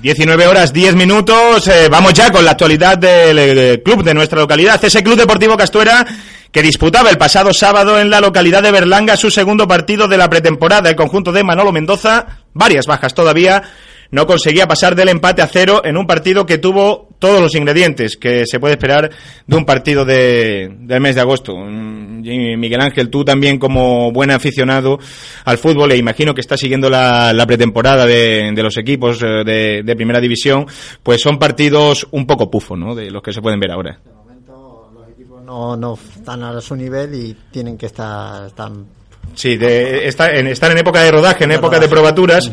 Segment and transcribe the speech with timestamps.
[0.00, 1.68] 19 horas 10 minutos.
[1.68, 4.82] Eh, vamos ya con la actualidad del eh, club de nuestra localidad.
[4.82, 6.06] Ese Club Deportivo Castuera
[6.50, 10.30] que disputaba el pasado sábado en la localidad de Berlanga su segundo partido de la
[10.30, 10.88] pretemporada.
[10.88, 13.62] El conjunto de Manolo Mendoza, varias bajas todavía,
[14.10, 18.16] no conseguía pasar del empate a cero en un partido que tuvo todos los ingredientes
[18.16, 19.08] que se puede esperar
[19.46, 21.56] de un partido de, del mes de agosto.
[21.56, 22.20] Mm,
[22.58, 24.98] Miguel Ángel, tú también como buen aficionado
[25.44, 29.96] al fútbol, e imagino que estás siguiendo la, pretemporada de, los equipos eh, de, de,
[29.96, 30.66] primera división,
[31.02, 32.96] pues son partidos un poco pufo, ¿no?
[32.96, 34.00] De los que se pueden ver ahora
[35.52, 38.46] no, no están a su nivel y tienen que estar...
[38.46, 38.86] Están...
[39.34, 42.50] Sí, de, estar, en, en época de rodaje, en época de probaturas.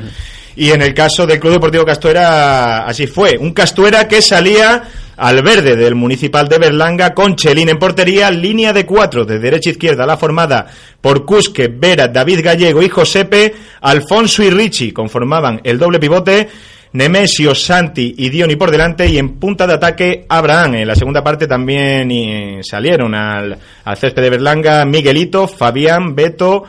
[0.60, 3.38] Y en el caso del Club Deportivo Castuera, así fue.
[3.38, 4.84] Un Castuera que salía
[5.16, 9.70] al verde del Municipal de Berlanga con Chelín en portería, línea de cuatro de derecha
[9.70, 10.68] a izquierda, la formada
[11.00, 16.50] por Cusque, Vera, David Gallego y Josepe, Alfonso y Richie conformaban el doble pivote
[16.92, 20.76] Nemesio, Santi y Dioni por delante y en punta de ataque Abraham.
[20.76, 26.66] En la segunda parte también eh, salieron al, al césped de Berlanga Miguelito, Fabián, Beto,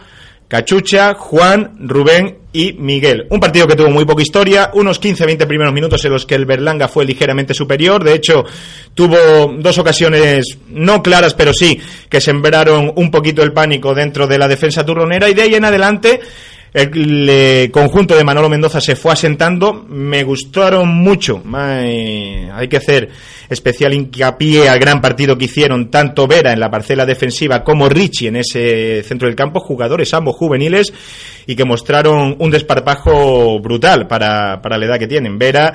[0.47, 3.27] Cachucha, Juan, Rubén y Miguel.
[3.31, 6.47] Un partido que tuvo muy poca historia, unos 15-20 primeros minutos en los que el
[6.47, 8.03] Berlanga fue ligeramente superior.
[8.03, 8.45] De hecho,
[8.95, 14.39] tuvo dos ocasiones no claras, pero sí que sembraron un poquito el pánico dentro de
[14.39, 16.21] la defensa turronera y de ahí en adelante
[16.73, 19.85] el, conjunto de Manolo Mendoza se fue asentando.
[19.89, 21.43] Me gustaron mucho.
[21.53, 23.11] hay que hacer
[23.49, 28.29] especial hincapié al gran partido que hicieron tanto Vera en la parcela defensiva como Richie
[28.29, 29.61] en ese centro del campo.
[29.61, 30.93] Jugadores ambos juveniles
[31.47, 35.39] y que mostraron un desparpajo brutal para, para la edad que tienen.
[35.39, 35.75] Vera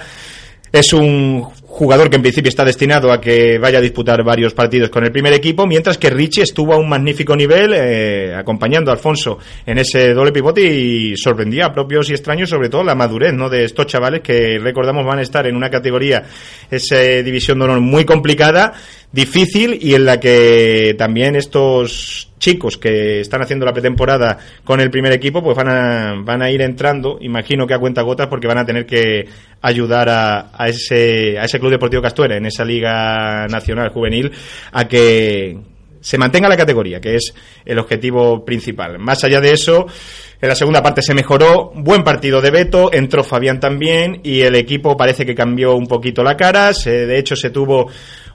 [0.72, 1.44] es un
[1.76, 5.12] jugador que en principio está destinado a que vaya a disputar varios partidos con el
[5.12, 9.80] primer equipo, mientras que Richie estuvo a un magnífico nivel eh, acompañando a Alfonso en
[9.80, 13.50] ese doble pivote y sorprendía a propios y extraños, sobre todo la madurez ¿no?
[13.50, 16.23] de estos chavales que recordamos van a estar en una categoría,
[16.72, 18.72] esa división de honor muy complicada,
[19.16, 24.92] difícil y en la que también estos chicos que están haciendo la pretemporada con el
[24.92, 28.46] primer equipo, pues van a, van a ir entrando, imagino que a cuenta gotas, porque
[28.46, 29.25] van a tener que
[29.62, 34.34] ayudar a, a, ese, a ese Club Deportivo Castuera, en esa Liga Nacional Juvenil,
[34.74, 35.59] a que
[36.06, 37.34] se mantenga la categoría, que es
[37.66, 39.00] el objetivo principal.
[39.00, 39.88] Más allá de eso,
[40.40, 44.54] en la segunda parte se mejoró, buen partido de Beto, entró Fabián también y el
[44.56, 47.88] equipo parece que cambió un poquito la cara, de hecho se tuvo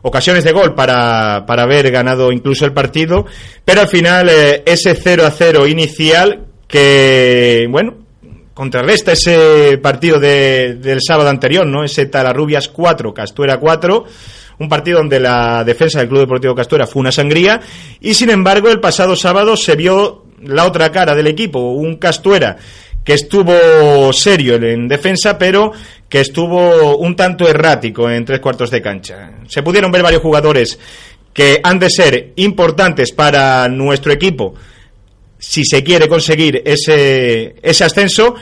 [0.03, 3.25] ocasiones de gol para, para haber ganado incluso el partido,
[3.65, 7.99] pero al final eh, ese 0 a 0 inicial que, bueno,
[8.53, 11.85] contrarresta ese partido de, del sábado anterior, ¿no?
[11.85, 14.07] Ese Talarrubias 4, Castuera 4,
[14.60, 17.60] un partido donde la defensa del Club Deportivo Castuera fue una sangría
[18.00, 22.56] y sin embargo el pasado sábado se vio la otra cara del equipo, un Castuera
[23.03, 25.72] que estuvo serio en defensa, pero
[26.09, 29.32] que estuvo un tanto errático en tres cuartos de cancha.
[29.48, 30.78] Se pudieron ver varios jugadores
[31.32, 34.54] que han de ser importantes para nuestro equipo
[35.38, 38.34] si se quiere conseguir ese, ese ascenso.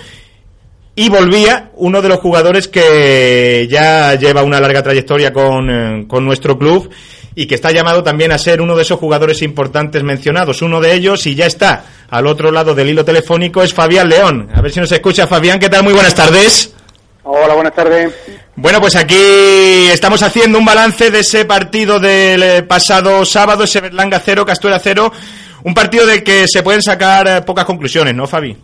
[1.00, 6.24] Y volvía uno de los jugadores que ya lleva una larga trayectoria con, eh, con
[6.24, 6.90] nuestro club
[7.36, 10.60] y que está llamado también a ser uno de esos jugadores importantes mencionados.
[10.60, 14.50] Uno de ellos, y ya está al otro lado del hilo telefónico, es Fabián León.
[14.52, 15.60] A ver si nos escucha Fabián.
[15.60, 15.84] ¿Qué tal?
[15.84, 16.74] Muy buenas tardes.
[17.22, 18.12] Hola, buenas tardes.
[18.56, 23.80] Bueno, pues aquí estamos haciendo un balance de ese partido del eh, pasado sábado, ese
[23.80, 25.12] Berlanga 0, Castuera 0.
[25.62, 28.56] Un partido del que se pueden sacar eh, pocas conclusiones, ¿no, Fabi?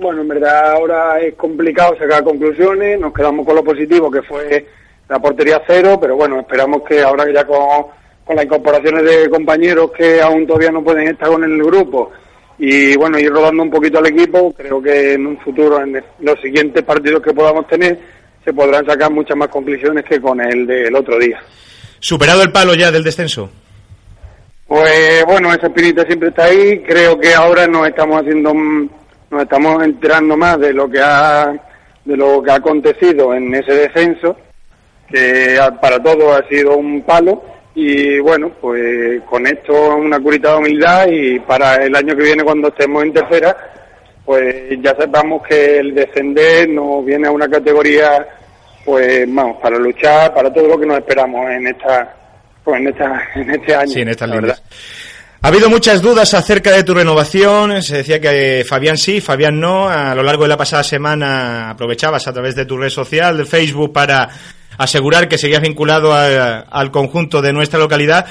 [0.00, 2.98] Bueno, en verdad ahora es complicado sacar conclusiones.
[2.98, 4.66] Nos quedamos con lo positivo, que fue
[5.08, 7.86] la portería cero, pero bueno, esperamos que ahora ya con,
[8.24, 12.12] con las incorporaciones de compañeros que aún todavía no pueden estar con el grupo
[12.58, 16.40] y bueno, ir rodando un poquito al equipo, creo que en un futuro, en los
[16.40, 17.98] siguientes partidos que podamos tener,
[18.44, 21.42] se podrán sacar muchas más conclusiones que con el del otro día.
[21.98, 23.50] ¿Superado el palo ya del descenso?
[24.66, 28.54] Pues bueno, esa espinita siempre está ahí, creo que ahora nos estamos haciendo,
[29.30, 31.52] nos estamos enterando más de lo que ha,
[32.04, 34.36] de lo que ha acontecido en ese descenso
[35.10, 37.42] que para todos ha sido un palo
[37.74, 42.44] y bueno, pues con esto una curita de humildad y para el año que viene
[42.44, 43.56] cuando estemos en tercera,
[44.24, 48.26] pues ya sepamos que el descender nos viene a una categoría,
[48.84, 52.14] pues vamos, para luchar, para todo lo que nos esperamos en esta,
[52.64, 53.90] pues en esta, en este año.
[53.90, 54.58] Sí, en esta verdad.
[55.42, 57.82] Ha habido muchas dudas acerca de tu renovación.
[57.82, 59.88] Se decía que Fabián sí, Fabián no.
[59.88, 63.46] A lo largo de la pasada semana aprovechabas a través de tu red social, de
[63.46, 64.28] Facebook, para
[64.76, 68.26] asegurar que seguías vinculado al conjunto de nuestra localidad.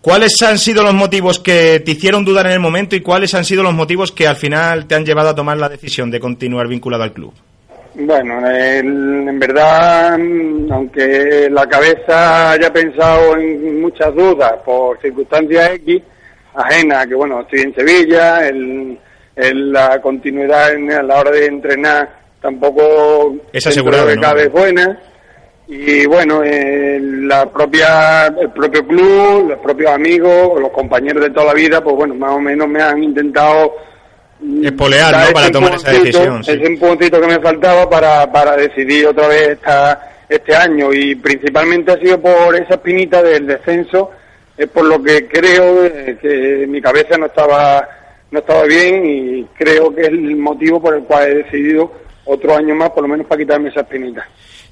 [0.00, 3.44] ¿Cuáles han sido los motivos que te hicieron dudar en el momento y cuáles han
[3.44, 6.68] sido los motivos que al final te han llevado a tomar la decisión de continuar
[6.68, 7.34] vinculado al club?
[7.96, 10.14] Bueno, en verdad,
[10.70, 16.02] aunque la cabeza haya pensado en muchas dudas por circunstancias X,
[16.56, 18.98] ajenas, que bueno, estoy en Sevilla, el,
[19.72, 22.08] la continuidad en, a la hora de entrenar
[22.40, 24.98] tampoco es asegurado, de cada vez buena.
[25.68, 31.54] Y bueno, la propia, el propio club, los propios amigos, los compañeros de toda la
[31.54, 33.72] vida, pues bueno, más o menos me han intentado
[34.62, 35.32] Espolear, ¿no?
[35.32, 36.42] Para tomar esa decisión.
[36.46, 41.14] Es un puntito que me faltaba para, para decidir otra vez esta, este año y
[41.14, 44.10] principalmente ha sido por esa espinita del descenso,
[44.56, 45.82] es por lo que creo
[46.20, 47.88] que mi cabeza no estaba,
[48.30, 51.92] no estaba bien y creo que es el motivo por el cual he decidido
[52.24, 54.26] otro año más, por lo menos para quitarme esa espinita.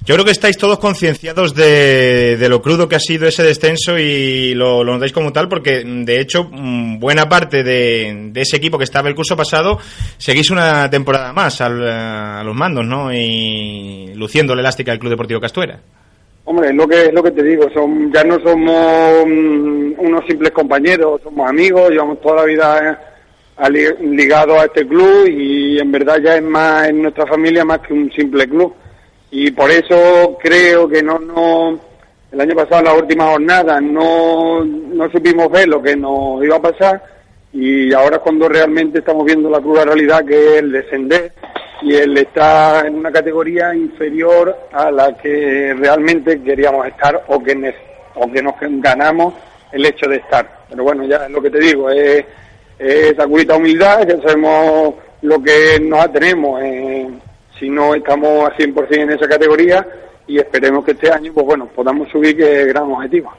[0.05, 4.53] Yo creo que estáis todos concienciados de, lo crudo que ha sido ese descenso y
[4.53, 8.83] lo, lo, notáis como tal, porque de hecho, mm, buena parte de, ese equipo que
[8.83, 9.79] estaba el curso pasado
[10.17, 13.11] seguís una temporada más a los mandos, ¿no?
[13.11, 15.79] Y luciendo la elástica del Club Deportivo Castuera.
[16.47, 20.25] Hombre, es lo que, es lo que te digo, son, ya no somos mm, unos
[20.27, 22.99] simples compañeros, somos amigos, llevamos toda la vida
[23.57, 27.79] eh, ligados a este club y en verdad ya es más en nuestra familia más
[27.79, 28.73] que un simple club.
[29.31, 31.79] Y por eso creo que no, no,
[32.31, 36.57] el año pasado en la última jornada no, no supimos ver lo que nos iba
[36.57, 37.03] a pasar
[37.53, 41.33] y ahora cuando realmente estamos viendo la cruda realidad que es el descender
[41.85, 47.75] y el estar en una categoría inferior a la que realmente queríamos estar o que,
[48.15, 49.35] o que nos ganamos
[49.71, 50.65] el hecho de estar.
[50.67, 52.25] Pero bueno, ya es lo que te digo, es,
[52.79, 57.21] es esa humildad, ya sabemos lo que nos tenemos en,
[57.59, 59.85] si no estamos a 100% en esa categoría
[60.25, 63.31] y esperemos que este año pues bueno podamos subir que es gran objetivo.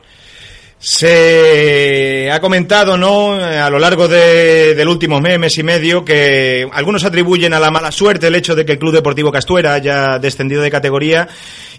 [0.79, 7.05] Se ha comentado, ¿no?, a lo largo del último mes, mes y medio, que algunos
[7.05, 10.61] atribuyen a la mala suerte el hecho de que el Club Deportivo Castuera haya descendido
[10.61, 11.29] de categoría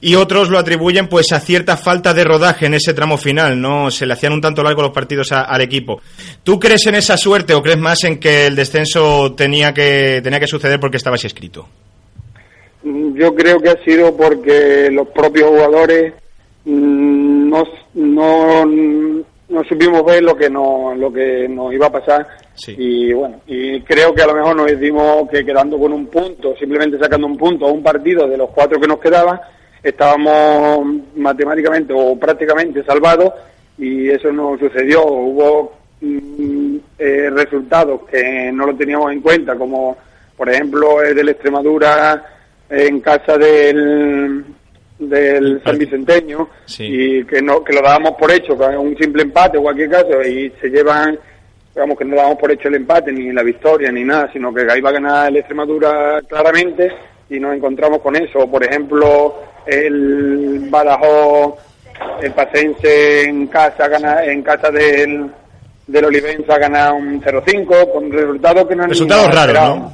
[0.02, 3.92] y otros lo atribuyen, pues, a cierta falta de rodaje en ese tramo final, ¿no?
[3.92, 6.02] Se le hacían un tanto largo los partidos al equipo.
[6.44, 10.40] ¿Tú crees en esa suerte o crees más en que el descenso tenía que, tenía
[10.40, 11.68] que suceder porque estaba así escrito?
[12.84, 16.14] Yo creo que ha sido porque los propios jugadores
[16.66, 17.64] mm, no,
[17.94, 18.66] no,
[19.50, 22.28] no supimos ver lo que no, lo que nos iba a pasar.
[22.68, 26.56] Y bueno y creo que a lo mejor nos dimos que quedando con un punto
[26.58, 29.40] simplemente sacando un punto a un partido de los cuatro que nos quedaban
[29.84, 30.86] estábamos
[31.16, 33.32] matemáticamente o prácticamente salvados
[33.78, 35.06] y eso no sucedió.
[35.06, 39.98] Hubo mm, eh, resultados que no lo teníamos en cuenta como
[40.36, 42.26] por ejemplo el del Extremadura
[42.70, 44.44] en casa del
[45.00, 46.50] del San Vicenteño
[46.80, 50.22] y que no que lo dábamos por hecho, que un simple empate o cualquier caso
[50.24, 51.18] y se llevan
[51.74, 54.66] digamos que no dábamos por hecho el empate ni la victoria ni nada, sino que
[54.70, 56.92] ahí va a ganar el Extremadura claramente
[57.30, 58.50] y nos encontramos con eso.
[58.50, 59.36] Por ejemplo,
[59.66, 61.54] el Badajoz,
[62.22, 65.30] el Pacense en casa gana en casa del
[65.86, 69.94] del Olivenza gana un 0-5 con resultados que no resultados raros, ¿no?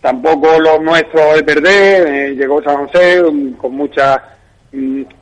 [0.00, 3.22] Tampoco lo nuestro es perder, eh, llegó San José
[3.56, 4.22] con mucha...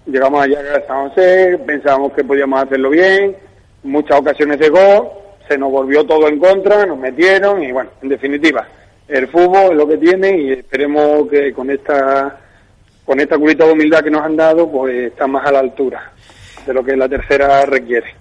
[0.06, 3.36] Llegamos allá a San José, pensábamos que podíamos hacerlo bien,
[3.82, 5.10] muchas ocasiones de gol,
[5.46, 8.66] se nos volvió todo en contra, nos metieron y bueno, en definitiva,
[9.08, 12.38] el fútbol es lo que tiene y esperemos que con esta
[13.04, 16.12] con esta curita de humildad que nos han dado, pues está más a la altura
[16.64, 18.14] de lo que la tercera requiere.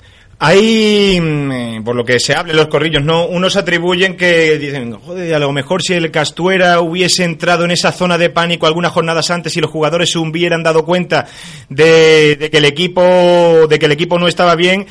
[0.43, 3.27] Hay, mm, eh, por lo que se habla en los corrillos, ¿no?
[3.27, 7.91] Unos atribuyen que dicen, joder, a lo mejor si el Castuera hubiese entrado en esa
[7.91, 11.27] zona de pánico algunas jornadas antes y los jugadores se hubieran dado cuenta
[11.69, 14.87] de, de que el equipo, de que el equipo no estaba bien,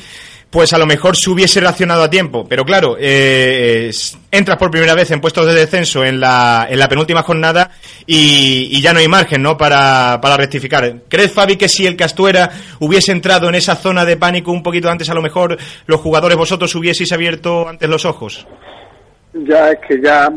[0.51, 2.45] pues a lo mejor se hubiese reaccionado a tiempo.
[2.47, 3.89] Pero claro, eh,
[4.29, 7.71] entras por primera vez en puestos de descenso en la, en la penúltima jornada
[8.05, 9.57] y, ya no hay margen ¿no?
[9.57, 11.03] Para, para rectificar.
[11.07, 14.89] ¿Crees, Fabi, que si el Castuera hubiese entrado en esa zona de pánico un poquito
[14.89, 18.45] antes, a lo mejor los jugadores vosotros hubieseis abierto antes los ojos?
[19.33, 20.29] Ya es que ya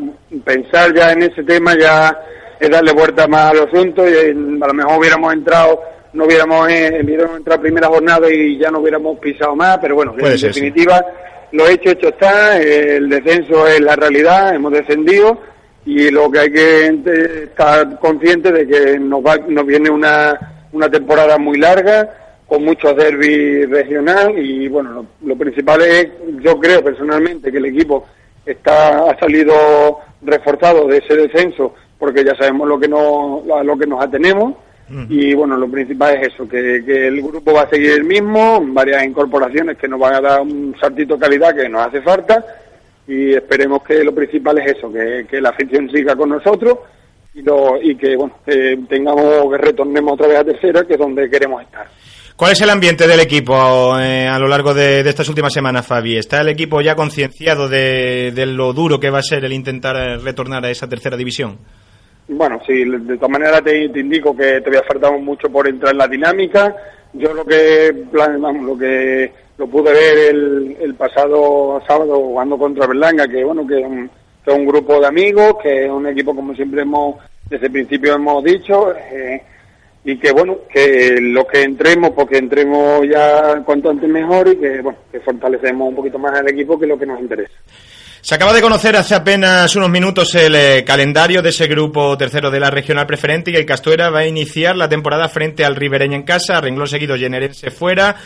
[0.44, 2.16] pensar ya en ese tema ya
[2.60, 5.80] es darle vuelta más al asunto y a lo mejor hubiéramos entrado
[6.14, 10.14] no hubiéramos, eh, hubiéramos entrado primera jornada y ya no hubiéramos pisado más, pero bueno,
[10.16, 11.04] en definitiva,
[11.52, 15.38] lo hecho, hecho está, el descenso es la realidad, hemos descendido
[15.84, 16.86] y lo que hay que
[17.44, 22.08] estar consciente de que nos, va, nos viene una, una temporada muy larga,
[22.46, 26.08] con muchos derbis regional y bueno, lo, principal es,
[26.40, 28.06] yo creo personalmente que el equipo
[28.44, 33.86] está ha salido reforzado de ese descenso porque ya sabemos lo que no, lo que
[33.86, 34.54] nos atenemos
[35.08, 39.04] y bueno, lo principal es eso, que, el grupo va a seguir el mismo, varias
[39.04, 42.44] incorporaciones que nos van a dar un saltito de calidad que nos hace falta
[43.06, 46.78] y esperemos que lo principal es eso, que, la afición siga con nosotros
[47.34, 50.98] y, lo, y que bueno eh, tengamos que retornemos otra vez a tercera, que es
[50.98, 51.86] donde queremos estar.
[52.36, 56.16] ¿Cuál es el ambiente del equipo eh, a lo largo de, estas últimas semanas, Fabi?
[56.16, 60.64] ¿Está el equipo ya concienciado de, lo duro que va a ser el intentar retornar
[60.64, 61.58] a esa tercera división?
[62.28, 66.08] Bueno, sí, de todas maneras te, indico que todavía faltamos mucho por entrar en la
[66.08, 66.74] dinámica.
[67.12, 70.34] Yo lo que, vamos, lo que lo pude ver
[70.80, 73.86] el, pasado sábado jugando contra Berlanga, que bueno, que es,
[74.54, 77.16] un, grupo de amigos, que es un equipo como siempre hemos,
[77.48, 79.42] desde el principio hemos dicho, eh,
[80.04, 84.80] y que bueno, que lo que entremos, porque entremos ya cuanto antes mejor y que
[84.80, 87.54] bueno, que fortalecemos un poquito más al equipo que lo que nos interesa.
[88.24, 92.50] Se acaba de conocer hace apenas unos minutos el eh, calendario de ese grupo tercero
[92.50, 96.16] de la regional preferente y el Castuera va a iniciar la temporada frente al Ribereño
[96.16, 98.16] en casa, renglón seguido Generense fuera,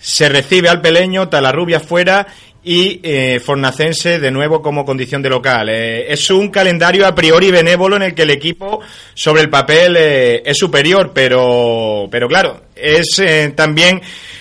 [0.00, 2.26] se recibe al Peleño, Talarrubia fuera
[2.62, 5.68] y eh, Fornacense de nuevo como condición de local.
[5.68, 8.80] Eh, es un calendario a priori benévolo en el que el equipo
[9.14, 13.22] sobre el papel eh, es superior, pero, pero claro, es
[13.54, 14.00] también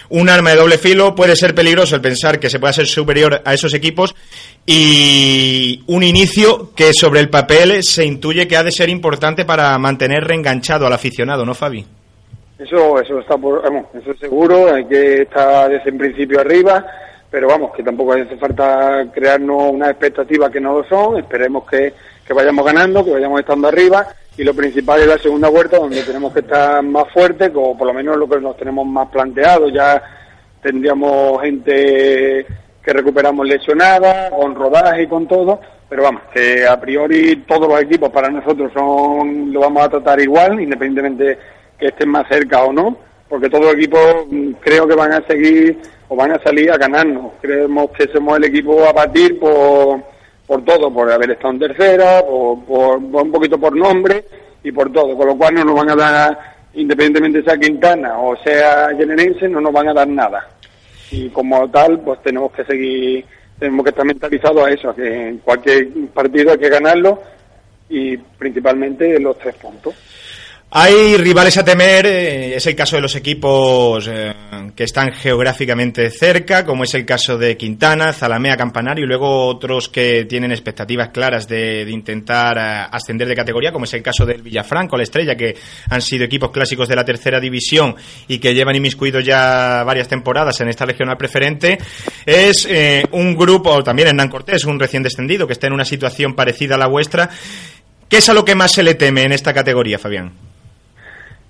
[0.09, 1.13] un arma de doble filo.
[1.13, 4.15] Puede ser peligroso el pensar que se pueda ser superior a esos equipos
[4.65, 9.77] y un inicio que sobre el papel se intuye que ha de ser importante para
[9.77, 11.85] mantener reenganchado al aficionado, ¿no, Fabi?
[12.59, 14.73] Eso, eso está por, vamos, eso seguro.
[14.73, 16.85] Hay que estar desde el principio arriba
[17.29, 21.93] pero vamos, que tampoco hace falta crearnos una expectativa que no lo son, esperemos que,
[22.33, 26.33] vayamos ganando, que vayamos estando arriba, y lo principal es la segunda vuelta, donde tenemos
[26.33, 30.01] que estar más fuertes, como por lo menos lo que nos tenemos más planteado, ya
[30.61, 32.45] tendríamos gente
[32.83, 37.81] que recuperamos lesionada, con rodaje y con todo, pero vamos, que a priori todos los
[37.81, 41.37] equipos para nosotros son lo vamos a tratar igual, independientemente
[41.79, 45.25] que estén más cerca o no, porque todos los equipos mm, creo que van a
[45.25, 47.33] seguir o van a salir a ganarnos.
[47.41, 50.01] Creemos que somos el equipo a partir por,
[50.45, 54.25] por todo, por haber estado en tercera, por, un poquito por nombre
[54.63, 56.39] y por todo, con lo cual no nos van a dar,
[56.73, 60.49] independientemente sea Quintana o sea Generense, no nos van a dar nada.
[61.11, 63.25] Y como tal, pues tenemos que seguir,
[63.57, 67.21] tenemos que estar mentalizados a eso, que en cualquier partido hay que ganarlo
[67.87, 69.93] y principalmente los tres puntos.
[70.71, 74.31] Hay rivales a temer, eh, es el caso de los equipos eh,
[74.75, 79.89] que están geográficamente cerca, como es el caso de Quintana, Zalamea, Campanario, y luego otros
[79.89, 84.43] que tienen expectativas claras de, intentar eh, ascender de categoría, como es el caso del
[84.43, 85.57] Villafranco, la Estrella, que
[85.89, 87.95] han sido equipos clásicos de la tercera división
[88.27, 91.79] y que llevan inmiscuidos ya varias temporadas en esta regional preferente.
[92.27, 92.67] Es
[93.11, 96.77] un grupo, también Hernán Cortés, un recién descendido, que está en una situación parecida a
[96.77, 97.27] la vuestra.
[98.07, 100.48] ¿Qué es a lo que más se le teme en esta categoría, Fabián?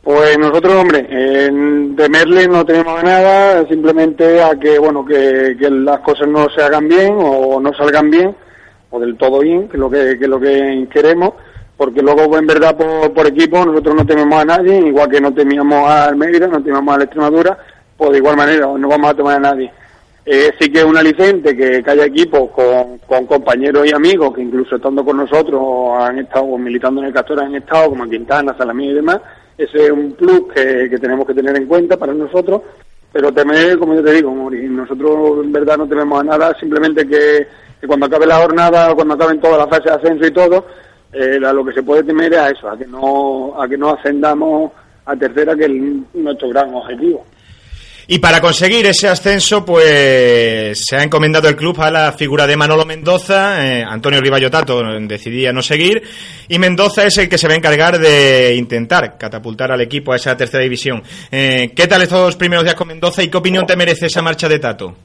[0.10, 6.28] Pues nosotros, hombre, en temerle no tenemos nada, simplemente a que, bueno, que, las cosas
[6.28, 8.36] no se hagan bien o no salgan bien,
[8.90, 11.34] o del todo bien, que es lo que, lo que queremos,
[11.78, 15.88] porque luego, en verdad, por, equipo, nosotros no tememos a nadie, igual que no temíamos
[15.88, 17.60] a Almeida, no temíamos a la Extremadura,
[17.96, 19.72] pues de igual manera, no vamos a tomar a nadie.
[20.26, 24.42] Eh, sí que es un aliciente que, haya equipos con, con, compañeros y amigos que
[24.42, 25.62] incluso estando con nosotros
[26.02, 29.20] han estado militando en el Castor, han estado como Quintana, Salamí y demás,
[29.60, 32.62] ese es un plus que, tenemos que tener en cuenta para nosotros,
[33.12, 37.46] pero temer, como yo te digo, nosotros en verdad no tememos a nada, simplemente que,
[37.86, 40.66] cuando acabe la jornada, cuando acaben todas las fases de ascenso y todo,
[41.12, 43.90] eh, lo que se puede temer es a eso, a que no, a que no
[43.90, 44.72] ascendamos
[45.06, 45.72] a tercera, que es
[46.14, 47.26] nuestro gran objetivo.
[48.12, 52.58] Y para conseguir ese ascenso, pues se ha encomendado el club a la figura de
[52.58, 53.64] Manolo Mendoza.
[53.64, 56.02] Eh, Antonio Rivallotato decidía no seguir.
[56.48, 60.16] Y Mendoza es el que se va a encargar de intentar catapultar al equipo a
[60.16, 61.04] esa tercera división.
[61.30, 64.50] Eh, ¿Qué tal estos primeros días con Mendoza y qué opinión te merece esa marcha
[64.50, 64.96] de Tato?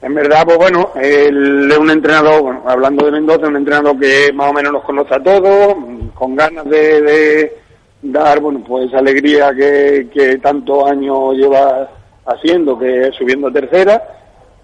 [0.00, 4.32] En verdad, pues bueno, él es un entrenador, bueno, hablando de Mendoza, un entrenador que
[4.32, 5.76] más o menos nos conoce a todos,
[6.14, 7.61] con ganas de
[8.02, 11.88] dar bueno pues alegría que, que tantos años lleva
[12.26, 14.02] haciendo, que subiendo a tercera.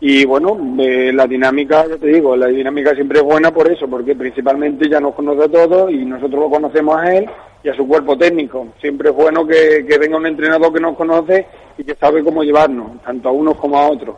[0.00, 4.14] Y bueno, la dinámica, ya te digo, la dinámica siempre es buena por eso, porque
[4.14, 7.28] principalmente ya nos conoce a todos y nosotros lo conocemos a él
[7.64, 8.68] y a su cuerpo técnico.
[8.80, 12.44] Siempre es bueno que, que venga un entrenador que nos conoce y que sabe cómo
[12.44, 14.14] llevarnos, tanto a unos como a otros.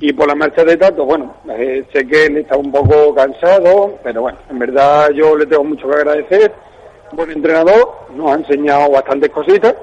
[0.00, 3.98] Y por la marcha de Tato, bueno, eh, sé que él está un poco cansado,
[4.02, 6.52] pero bueno, en verdad yo le tengo mucho que agradecer
[7.12, 9.74] buen entrenador, nos ha enseñado bastantes cositas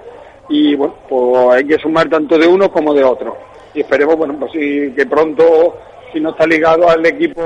[0.50, 3.38] y bueno, pues hay que sumar tanto de uno como de otro.
[3.74, 5.78] Y esperemos, bueno, pues sí, que pronto,
[6.12, 7.42] si no está ligado al equipo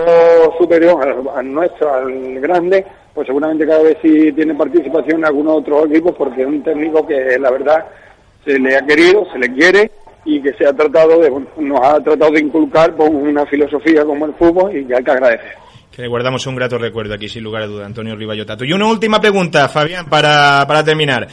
[0.58, 5.86] superior, al, nuestro, al grande, pues seguramente cada vez sí tiene participación en algunos otros
[5.88, 7.86] equipos porque es un técnico que la verdad
[8.46, 9.92] se le ha querido, se le quiere
[10.26, 14.26] y que se ha tratado de, nos ha tratado de inculcar con una filosofía como
[14.26, 15.64] el fútbol y que hay que agradecer.
[15.96, 18.66] Que le guardamos un grato recuerdo aquí, sin lugar a duda, Antonio Rivallotato.
[18.66, 21.28] Y una última pregunta, Fabián, para, para terminar.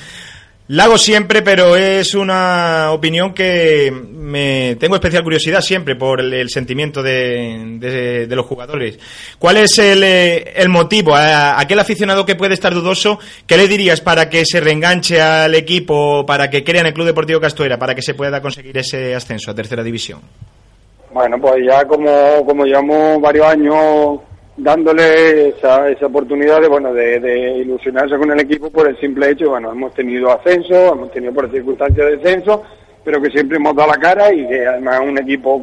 [0.73, 6.49] La hago siempre, pero es una opinión que me tengo especial curiosidad siempre por el,
[6.49, 8.97] sentimiento de, los jugadores.
[9.37, 11.17] ¿Cuál es el, eh, el motivo?
[11.17, 16.25] Aquel aficionado que puede estar dudoso, ¿qué le dirías para que se reenganche al equipo,
[16.25, 19.51] para que crea en el Club Deportivo Castuera, para que se pueda conseguir ese ascenso
[19.51, 20.21] a tercera división?
[21.11, 24.21] Bueno, pues ya como, como llevamos varios años
[24.63, 29.51] dándole esa, esa oportunidad de, bueno, de, ilusionarse con el equipo por el simple hecho,
[29.51, 32.63] bueno, hemos tenido ascenso, hemos tenido por circunstancias de descenso,
[33.03, 35.63] pero que siempre hemos dado la cara y que además un equipo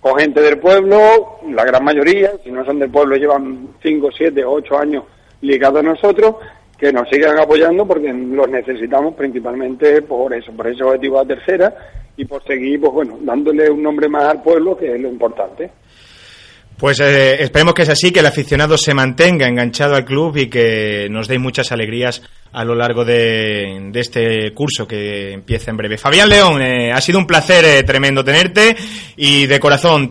[0.00, 4.44] con, gente del pueblo, la gran mayoría, si no son del pueblo, llevan 5, 7,
[4.44, 5.04] 8 años
[5.40, 6.36] ligados a nosotros,
[6.76, 11.74] que nos sigan apoyando porque los necesitamos principalmente por eso, por ese objetivo a tercera
[12.16, 15.70] y por seguir, pues bueno, dándole un nombre más al pueblo, que es lo importante.
[16.76, 20.48] Pues eh, esperemos que es así, que el aficionado se mantenga enganchado al club y
[20.48, 25.96] que nos dé muchas alegrías a lo largo de, este curso que empieza en breve.
[25.96, 28.76] Fabián León, eh, ha sido un placer eh, tremendo tenerte
[29.16, 30.10] y de corazón.